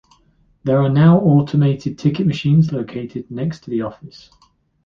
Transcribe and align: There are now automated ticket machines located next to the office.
There 0.63 0.79
are 0.81 0.89
now 0.89 1.19
automated 1.19 1.99
ticket 1.99 2.25
machines 2.25 2.71
located 2.71 3.29
next 3.29 3.63
to 3.65 3.69
the 3.69 3.83
office. 3.83 4.31